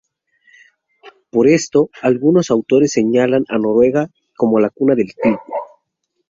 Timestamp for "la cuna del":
4.59-5.13